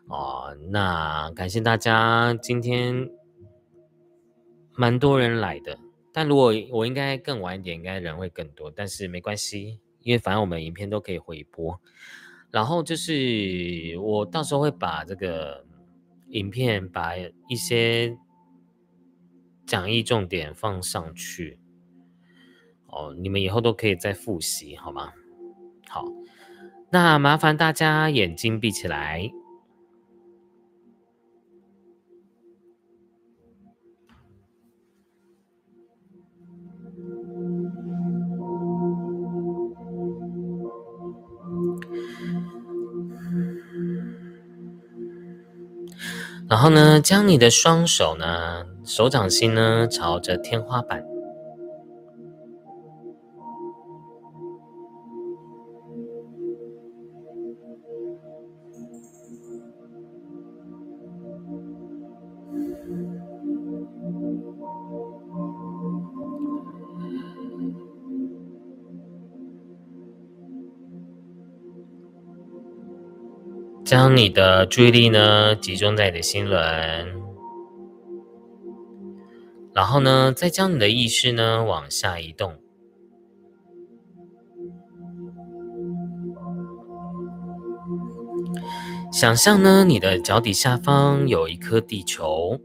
[0.08, 3.10] 哦，那感谢大家今天。
[4.74, 5.78] 蛮多人来的，
[6.14, 8.72] 但如果我应该更晚一点，应该人会更多。
[8.74, 11.78] 但是没关系，因为反正我们影片都可以回播。
[12.52, 15.66] 然后就是我到时候会把这个
[16.30, 17.18] 影片，把
[17.50, 18.18] 一些
[19.72, 21.58] 讲义重点放上去。
[22.88, 25.14] 哦，你们以后都可以再复习，好吗？
[25.88, 26.04] 好，
[26.90, 29.32] 那麻烦大家眼睛闭起来。
[46.50, 51.02] 然后呢，将你的双手呢，手掌心呢，朝着天花板，
[73.86, 77.21] 将你的注意力呢集中在你的心轮，
[79.74, 82.56] 然后呢，再将你的意识呢往下移动，
[89.12, 92.60] 想象呢你的脚底下方有一颗地球。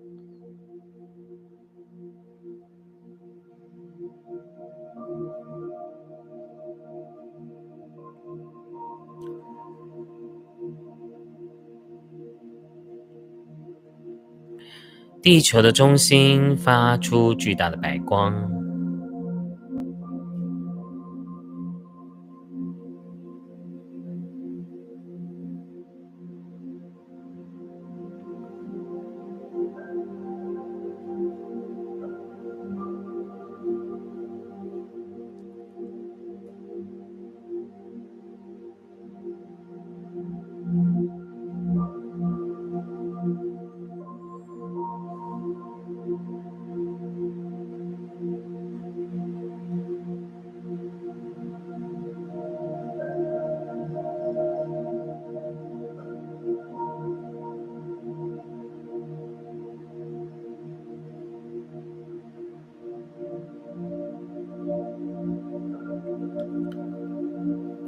[15.26, 18.48] 地球的中心发出巨大的白光，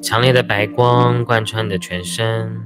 [0.09, 2.62] 强烈的白光贯穿你的全身，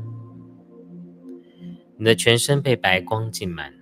[1.97, 3.75] 你的全身被白光浸满。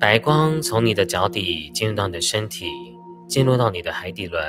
[0.00, 2.66] 白光从你的脚底进入到你的身体，
[3.28, 4.42] 进入到你的海底轮、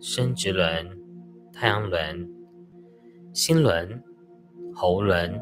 [0.00, 0.98] 生殖轮、
[1.52, 2.41] 太阳轮。
[3.32, 4.02] 心轮、
[4.74, 5.40] 喉轮、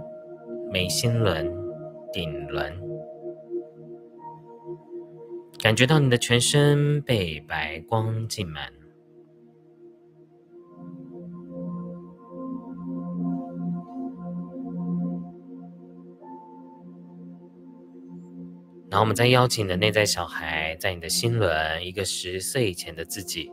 [0.71, 1.53] 眉心轮、
[2.13, 2.73] 顶轮，
[5.59, 8.73] 感觉到你的全身被白光浸满。
[18.89, 23.53] 然后，我们再邀请你的内在小孩，在你的心轮，一个十岁以前的自己。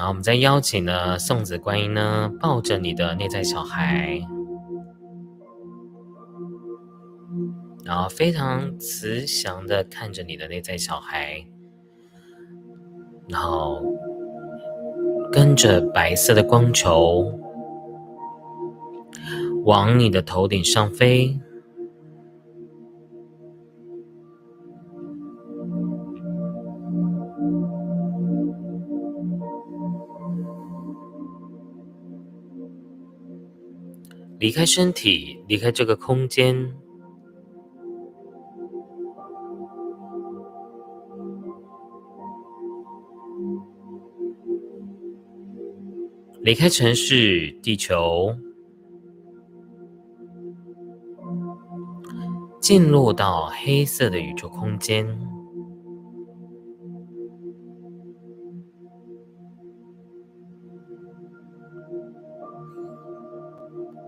[0.00, 4.18] 然后我们再邀请呢，送子观音呢，抱着你的内在小孩，
[7.84, 11.44] 然后非常慈祥的看着你的内在小孩，
[13.28, 13.82] 然后
[15.30, 17.38] 跟着白色的光球
[19.66, 21.38] 往你的头顶上飞。
[34.40, 36.74] 离开身体，离开这个空间，
[46.40, 48.34] 离开城市、地球，
[52.62, 55.06] 进入到黑色的宇宙空间。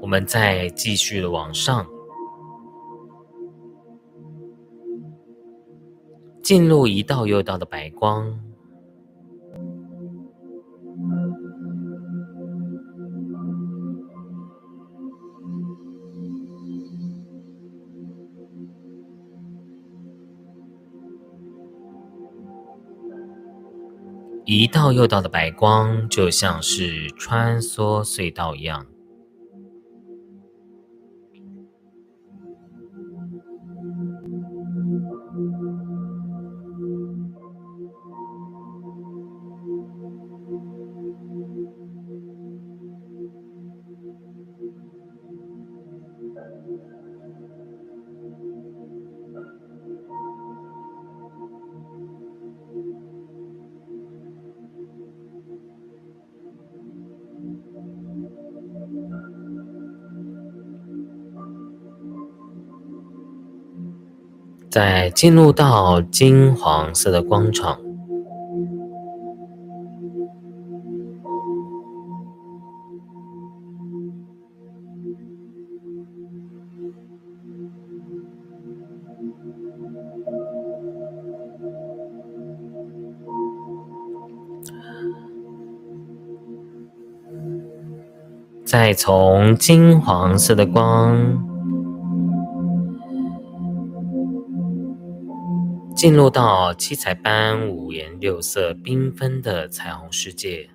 [0.02, 1.86] 我们再继续的往上，
[6.42, 8.36] 进入一道又一道的白光，
[24.44, 28.84] 一道又道的白光，就像是穿梭隧道一样。
[64.72, 67.78] 再进入到金黄色的光场，
[88.64, 91.51] 再从金黄色的光。
[96.02, 100.71] 进入到七彩般、五颜六色、缤纷的彩虹世界。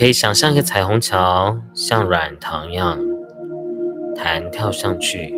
[0.00, 2.98] 可以想象一个彩虹桥，像软糖一样
[4.16, 5.34] 弹跳上去，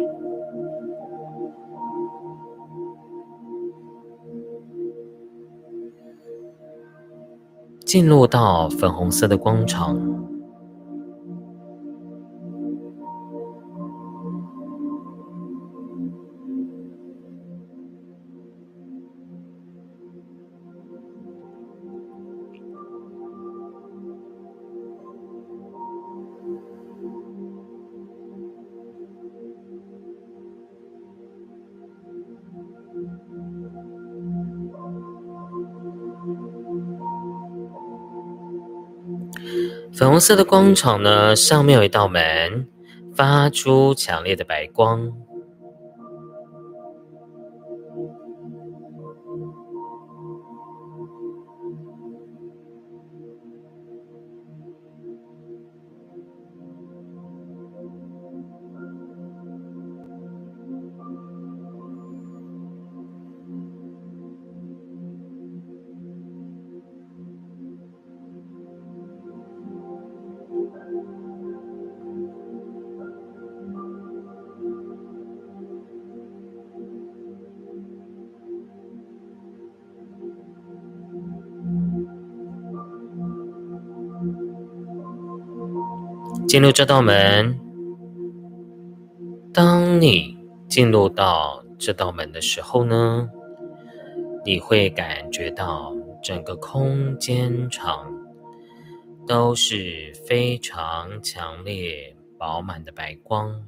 [7.85, 10.01] 进入到粉红色的光场。
[40.03, 42.67] 粉红色的光场呢，上面有一道门，
[43.15, 45.13] 发出强烈的白光。
[86.53, 87.59] 进入这道门，
[89.55, 90.37] 当你
[90.69, 93.27] 进入到这道门的时候呢，
[94.45, 98.13] 你会感觉到整个空间场
[99.27, 103.59] 都是非常强烈、饱满的白光。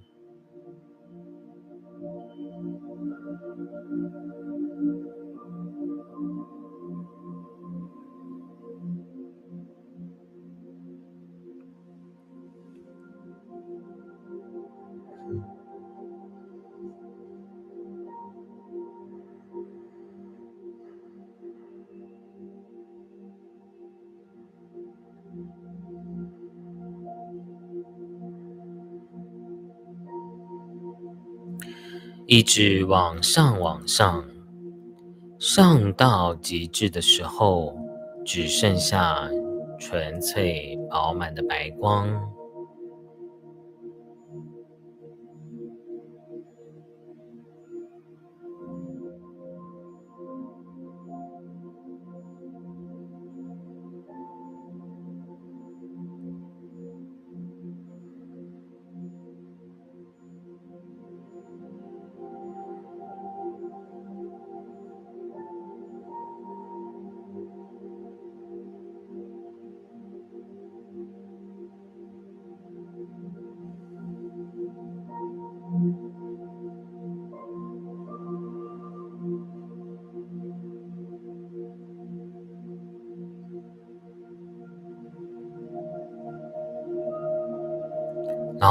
[32.35, 34.25] 一直往上，往上，
[35.39, 37.73] 上到极致的时候，
[38.27, 39.31] 只剩下
[39.79, 42.11] 纯粹饱满的白光。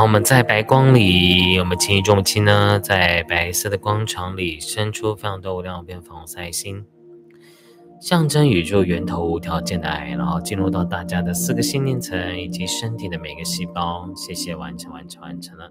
[0.04, 6.86] 我们在白光里，我们轻一重轻呢，在白色的光场里伸出非常多无量变粉红色爱心，
[8.02, 14.10] 象征宇宙源头无条件的爱，然后进入到大家的四个心念层以及身体的每个细胞。
[14.14, 15.70] 谢谢，完成，完成，完成了。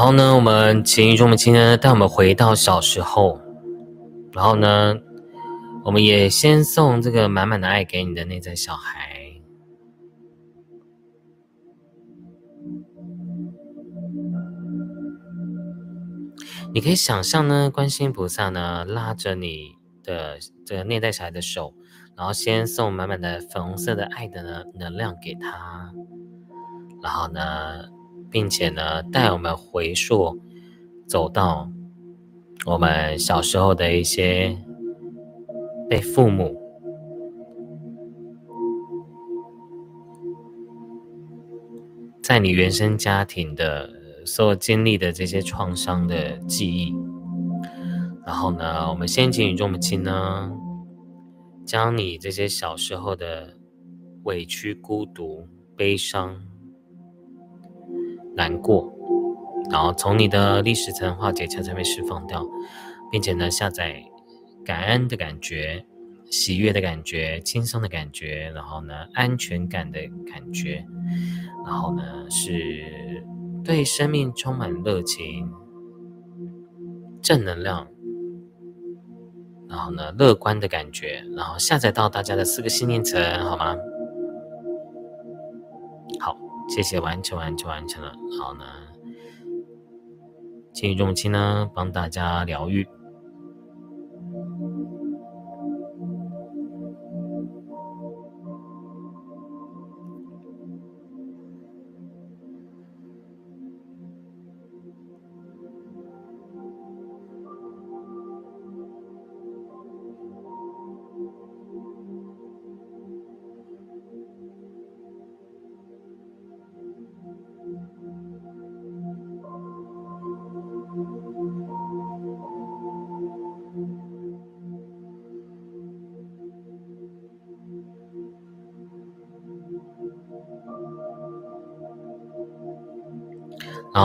[0.00, 3.38] 然后呢，我们请中母亲呢带我们回到小时候，
[4.32, 4.94] 然后呢，
[5.84, 9.10] 我们也先送这个满满的爱给你的内在小孩。
[16.72, 19.72] 你可以想象呢，观世音菩萨呢拉着你
[20.02, 21.74] 的这个内在小孩的手，
[22.16, 25.92] 然后先送满满的粉红色的爱的能量给他，
[27.02, 27.99] 然后呢。
[28.30, 30.38] 并且呢，带我们回溯，
[31.06, 31.70] 走到
[32.66, 34.56] 我们小时候的一些
[35.88, 36.56] 被父母
[42.22, 43.90] 在你原生家庭的
[44.24, 46.94] 所经历的这些创伤的记忆。
[48.24, 50.52] 然后呢，我们先请宇宙母亲呢，
[51.66, 53.56] 将你这些小时候的
[54.22, 56.49] 委屈、孤独、悲伤。
[58.36, 58.92] 难过，
[59.70, 62.46] 然后从你的历史层化解层才被释放掉，
[63.10, 64.02] 并且呢，下载
[64.64, 65.84] 感恩的感觉、
[66.30, 70.00] 喜悦的感觉、轻松的感觉，然后呢，安全感的
[70.30, 70.84] 感觉，
[71.64, 73.24] 然后呢，是
[73.64, 75.50] 对生命充满热情、
[77.20, 77.88] 正能量，
[79.68, 83.76] 然后呢，乐观的感觉，然后下载到大家的四个信念层，好吗？
[86.70, 88.12] 谢谢，完成，完成，完成了。
[88.40, 88.64] 好呢，
[90.72, 92.86] 请宇宙母亲呢帮大家疗愈。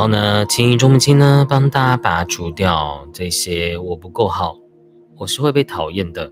[0.05, 4.55] 然后呢，请宇宙母亲呢帮大家拔除掉这些我不够好，
[5.17, 6.31] 我是会被讨厌的。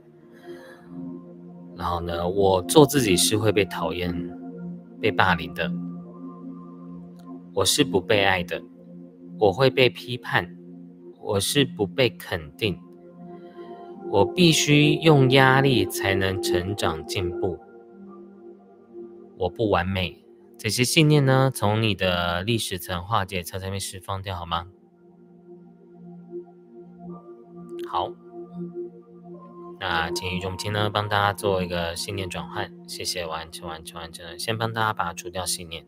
[1.75, 4.13] 然后呢，我做自己是会被讨厌、
[5.01, 5.71] 被霸凌的。
[7.55, 8.61] 我是不被爱的，
[9.39, 10.55] 我会被批判，
[11.19, 12.77] 我是不被肯定，
[14.11, 17.57] 我必须用压力才能成长进步。
[19.39, 20.22] 我不完美。
[20.63, 24.67] 这些信念呢，从你的历史层化解层上面释放掉，好吗？
[27.91, 28.13] 好，
[29.81, 34.39] 那请于中青呢，帮大家做一个信念转换，谢谢，完成，完成，完成。
[34.39, 35.85] 先帮大家把它除掉信念。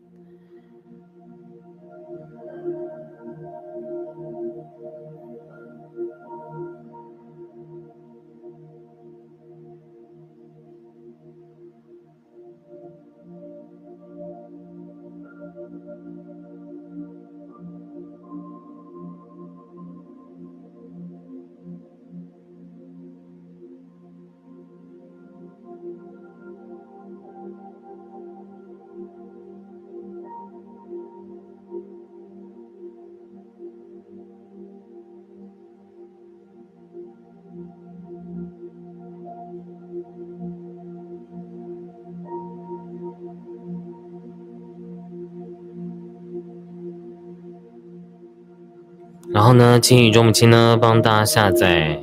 [49.56, 51.98] 呢，请宇宙母亲呢帮大家下载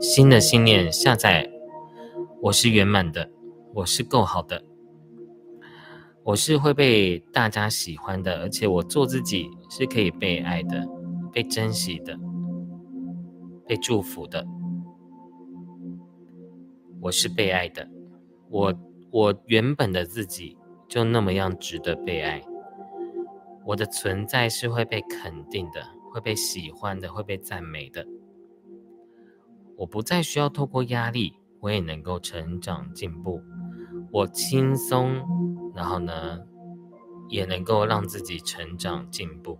[0.00, 1.50] 新的信念，下载。
[2.42, 3.30] 我是圆满的，
[3.74, 4.62] 我是够好的，
[6.22, 10.86] 我是会被大家喜欢的，而且我做自己是可以被爱的、
[11.32, 12.18] 被珍惜的、
[13.66, 14.46] 被祝福的，
[17.02, 17.88] 我是被爱的，
[18.48, 18.74] 我
[19.10, 20.56] 我原本的自己
[20.88, 22.42] 就那么样值得被爱，
[23.64, 25.95] 我的存在是会被肯定的。
[26.16, 28.06] 会被喜欢的，会被赞美的。
[29.76, 33.42] 我不再需要透过压力，我也能够成长进步。
[34.10, 35.22] 我轻松，
[35.74, 36.40] 然后呢，
[37.28, 39.58] 也能够让自己成长进步。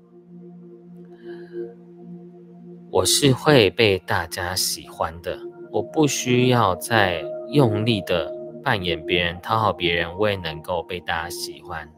[2.90, 5.38] 我是会被大家喜欢的。
[5.70, 8.34] 我不需要再用力的
[8.64, 11.92] 扮演别人，讨好别人，我也能够被大家喜欢，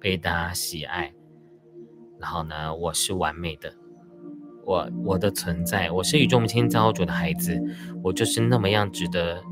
[0.00, 1.12] 被大家喜爱。
[2.24, 3.70] 然后呢，我是完美的，
[4.64, 7.62] 我我的存在，我是宇宙母亲造物主的孩子，
[8.02, 9.42] 我就是那么样值得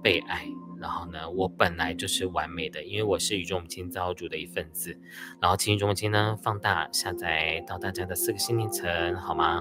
[0.00, 0.46] 被爱。
[0.78, 4.96] 然后呢，我本来就是完美的，因为我是宇宙母亲造物主的一份子。
[5.40, 9.60] 然后，请宇宙母亲呢放大下载到大家的四个心灵层，好吗？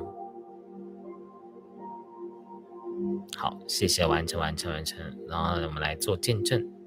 [3.36, 5.00] 好，谢谢，完成，完成，完成。
[5.28, 6.79] 然后我们来做见证。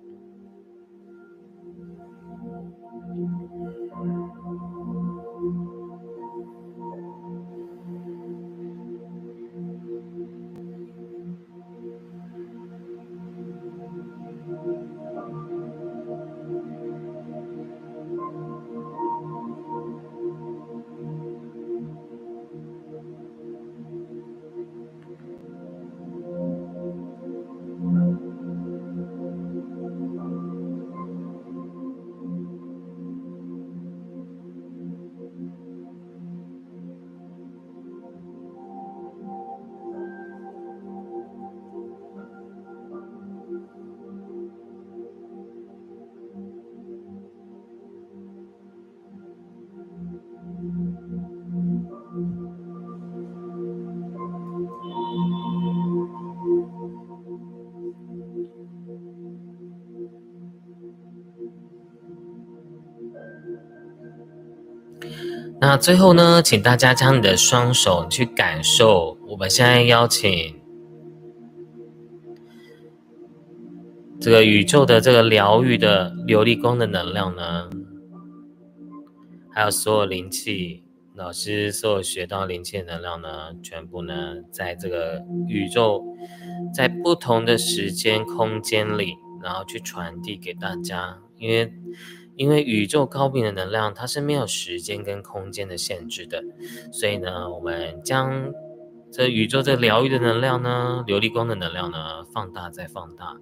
[65.73, 69.17] 那最后呢，请大家将你的双手去感受。
[69.27, 70.55] 我们现在邀请
[74.21, 77.71] 这个宇宙的这个疗愈的琉璃光的能量呢，
[79.51, 86.05] 还有所有灵气，老师所有学到灵气的能量呢，全部呢，在这个宇宙，
[86.75, 91.73] 在不同的时间空间里，然后去传递给大家，因为。
[92.37, 96.43] 因为宇宙高频的能量，它是没有时间跟空间的限制的，
[96.91, 98.53] 所以呢，我们将
[99.11, 103.37] 这宇宙这疗愈的能量呢，琉璃光的能量呢，放大再放大，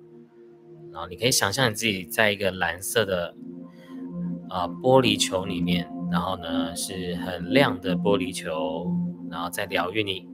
[0.93, 3.35] 然后你可以想象你自己在一个蓝色的
[4.49, 8.93] 啊玻璃球里面，然后呢是很亮的玻璃球，
[9.31, 10.30] 然后再疗愈你。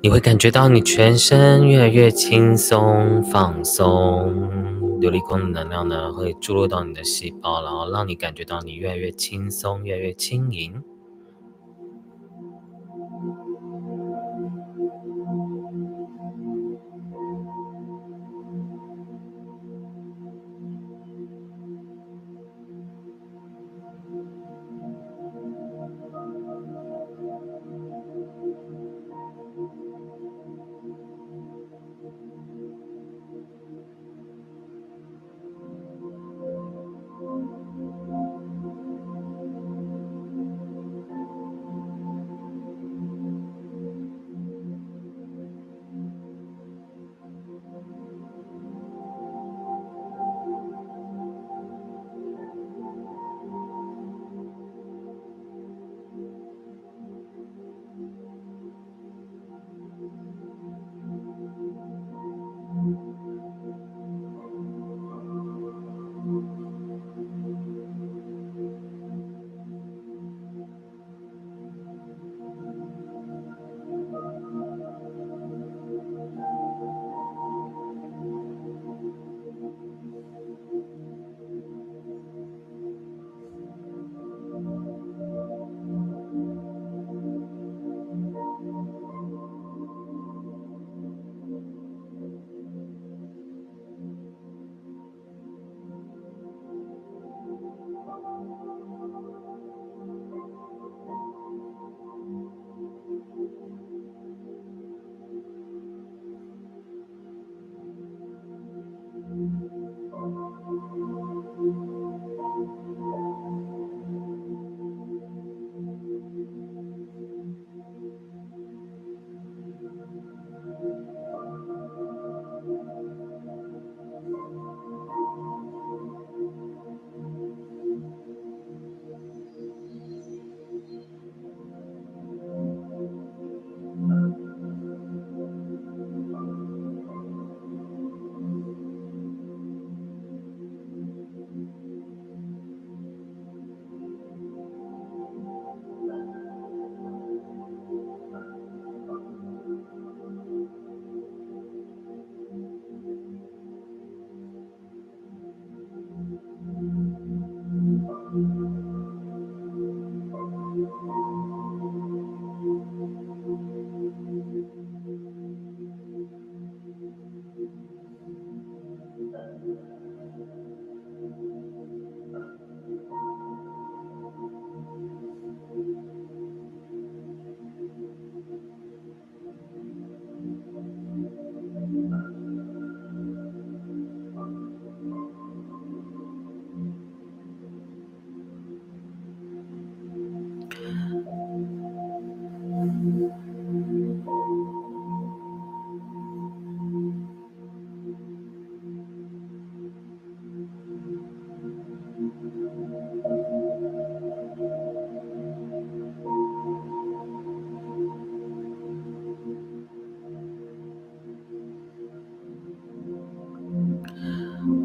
[0.00, 4.32] 你会感觉到你全身越来越轻松、放松，
[5.00, 10.77] 琉璃光的能量呢会注入到你的细胞，然后让你感觉到你越来越轻松、越来越轻盈。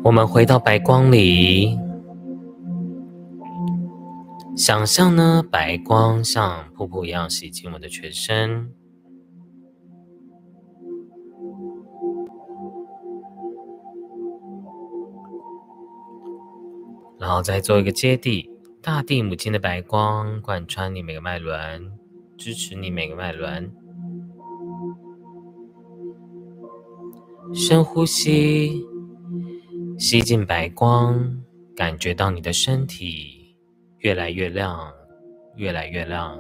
[0.04, 1.80] 我们回到白光里，
[4.56, 8.70] 想象呢，白光像瀑布一样洗净我的全身，
[17.18, 18.49] 然后再做一个接地，
[18.82, 21.93] 大地母亲的白光贯穿你每个脉轮，
[22.38, 23.72] 支持你每个脉轮，
[27.54, 28.86] 深呼吸。
[30.04, 31.18] 吸进白光，
[31.78, 33.56] 感觉到你的身体
[33.99, 34.91] 越来越亮，
[35.56, 36.38] 越来越亮。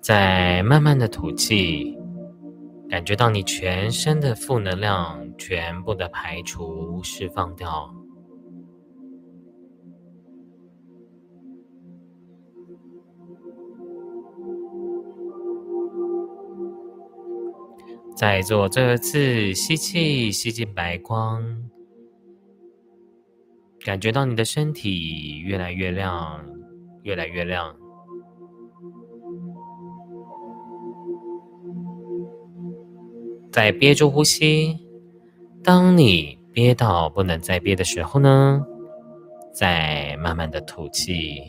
[0.00, 1.98] 再慢慢的吐气，
[2.88, 7.92] 感觉到你全身的负能量全部的排除、释放掉。
[18.14, 21.42] 再做最后一次吸气，吸进白光，
[23.84, 26.44] 感觉到你的身体越来越亮，
[27.02, 27.74] 越来越亮。
[33.50, 34.78] 再憋住呼吸，
[35.62, 38.64] 当你憋到不能再憋的时候呢，
[39.52, 41.40] 再慢慢的吐气，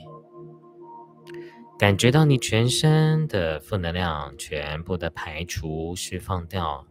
[1.77, 6.87] 感觉到你全身的负能量全部的排除、释放掉。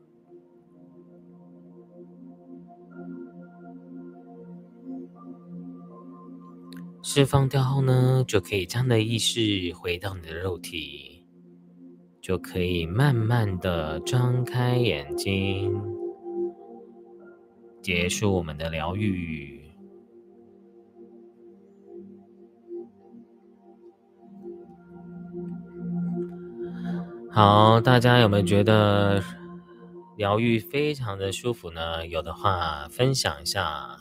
[7.03, 11.25] 释放掉后呢，就可以将的意识回到你的肉体，
[12.21, 15.73] 就可以慢慢的张开眼睛，
[17.81, 19.64] 结束我们的疗愈。
[27.35, 29.21] 好，大家有没有觉得
[30.17, 32.07] 疗愈非常的舒服呢？
[32.07, 33.99] 有的话，分享一下。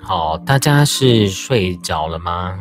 [0.00, 2.58] 好，大家是睡着了吗？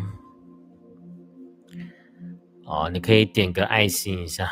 [2.71, 4.49] 哦，你可以点个爱心一下，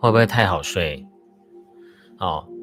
[0.00, 1.06] 会不会太好睡？
[2.18, 2.57] 哦。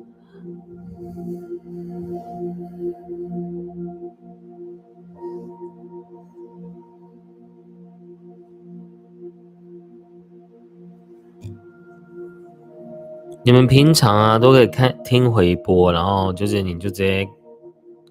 [13.45, 17.29] 你们平常啊都可以看听回播，然后就是你就直接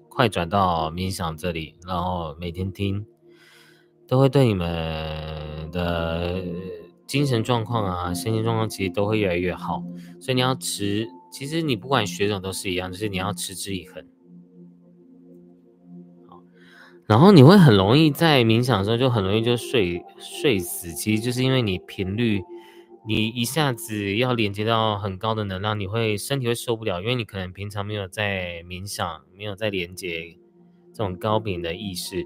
[0.07, 3.05] 快转到冥想这里，然后每天听，
[4.07, 6.41] 都会对你们的
[7.05, 9.83] 精神状况啊、身心状况其实都会越来越好。
[10.21, 14.05] 所以你要持，其实你不管学什么都是一样，就是你要持之以恒。
[17.07, 22.41] 然后你会很容易在冥想的时候就很容易就睡睡死，其实就是因为你频率。
[23.07, 30.37] 你一下子要连接到很高的能量，你会身体会受不了，因为你可能平常没有在冥想，没有在连接
[30.91, 32.25] 这种高频的意识，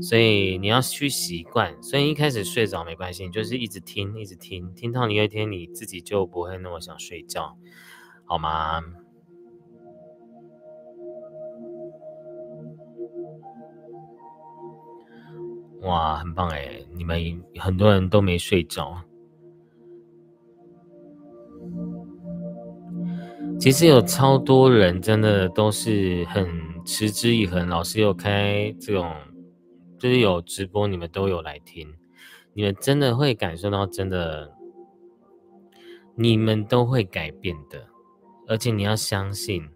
[0.00, 1.82] 所以你要去习惯。
[1.82, 7.56] 所以一开始睡着没关系，就是一直听，一直听，听到你有一天你自己就不会那么想睡觉，
[8.24, 8.80] 好吗？
[15.80, 16.84] 哇，很棒哎！
[16.94, 19.02] 你们很多人都没睡着。
[23.62, 26.44] 其实有超多人真的都是很
[26.84, 29.14] 持之以恒，老师有开这种，
[30.00, 31.94] 就是有直播，你们都有来听，
[32.54, 34.50] 你们真的会感受到，真的，
[36.16, 37.86] 你们都会改变的，
[38.48, 39.68] 而且你要相信，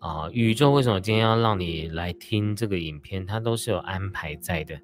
[0.00, 4.80] 啊，宇宙为什么今天要让你来听这个影片，它都是有安排在的，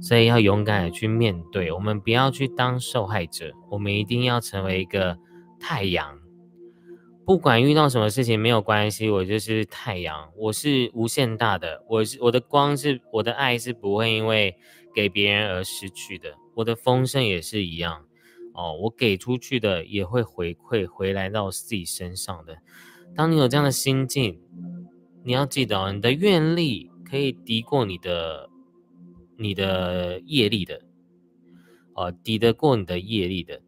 [0.00, 5.18] 所以要勇敢的去面对，我们不要去当受害者，我们一定要成为一个
[5.58, 6.21] 太阳。
[7.24, 14.56] 不管遇到什么事情没有关系，我就是太阳，我是无限大的，我是我的光是我的爱是不会因为
[14.92, 18.04] 给别人而失去的，我的丰盛也是一样
[18.54, 22.58] 哦，我给出去的也会回馈回来到自己身上的。
[23.14, 24.40] 当你有这样的心境，
[25.22, 28.50] 你要记得，你的愿力可以敌过你的
[29.38, 30.82] 你的业力的，
[31.94, 33.62] 哦，抵得过你的业力的，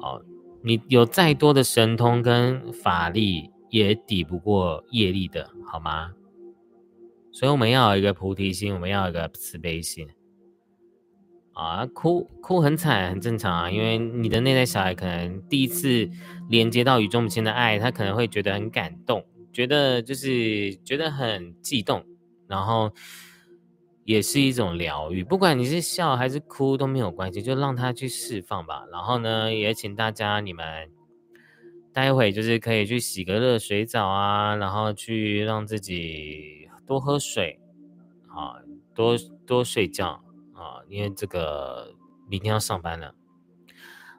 [0.00, 0.24] 哦。
[0.62, 6.12] 你有再多的神通跟法力，也抵不过业力的，好吗？
[7.32, 10.08] 所以我们要有一个菩提心，我们要有一个慈悲心。
[11.52, 16.08] 啊，哭哭很惨，很正常啊，因为你的内在小孩可能第一次
[16.48, 22.04] 连接到宇宙母亲的爱，他可能会觉得很感动，觉得就是觉得很悸动，
[22.46, 22.92] 然后。
[24.08, 28.86] 也是一种疗愈，不管你是笑还是哭都没有关系，就让它去释放吧。
[28.90, 30.64] 然后呢，也请大家你们
[31.92, 37.60] 待会就是可以去洗个热水澡啊，然后去让自己多喝水
[38.28, 38.56] 啊，
[38.94, 39.14] 多
[39.46, 40.12] 多睡觉
[40.54, 41.92] 啊，因为这个
[42.30, 43.08] 明天要上班了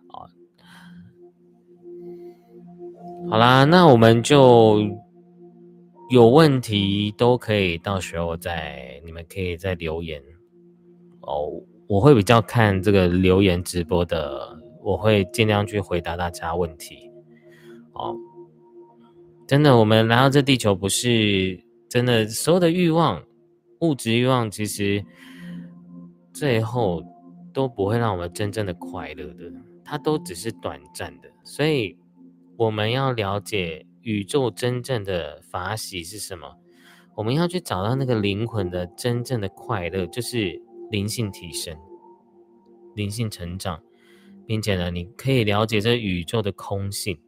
[0.09, 0.29] 啊。
[3.31, 5.08] 好啦，那我们就。
[6.09, 10.19] 有问题都可以到时候再，你们可以再留言
[11.21, 11.61] 哦。
[11.87, 17.11] 我会比较看这个留言直播的，我会尽量去回答大家问题。
[17.93, 18.15] 哦，
[19.47, 23.23] 真的，我们来到这地球不是真的，所有的欲望、
[23.81, 25.05] 物质欲望，其实
[26.33, 27.03] 最后
[27.53, 29.51] 都不会让我们真正的快乐的，
[29.83, 31.29] 它都只是短暂的。
[31.43, 31.95] 所以
[32.57, 33.85] 我们要了解。
[34.09, 36.57] 宇宙真正的法喜是什么？
[37.15, 41.77] 我们要去找到那个灵魂的真正的快乐，就是灵性提升。
[42.95, 43.79] 灵性成长，
[44.47, 47.19] 并且呢，你可以了解这宇宙的空性。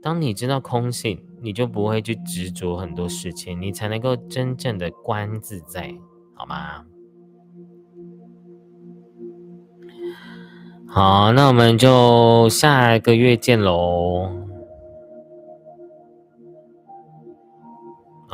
[0.00, 5.94] 当你知道空性，你就不会去执着很多事情，你才能够真正的观自在，
[6.34, 6.86] 好吗？
[10.86, 14.45] 好，那我们就下个月见喽。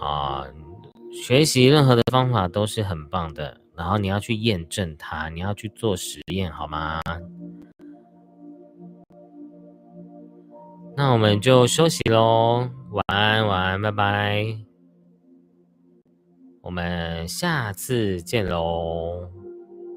[0.03, 0.44] 啊，
[1.12, 7.00] 学习任何的方法都是很棒的，然后你要去验证它，你要去做实验，好吗？
[10.96, 14.59] 那我们就休息喽，晚安，晚安，拜拜。
[16.62, 19.30] 我们下次见喽，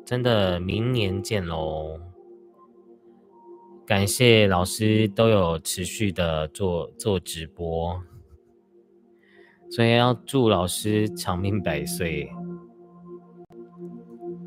[0.06, 2.00] 真的明年见喽。
[3.86, 8.02] 感谢老师都有持续的做做直播，
[9.76, 12.32] 所以要祝老师长命百岁。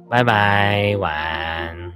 [0.09, 1.88] 拜拜，晚安。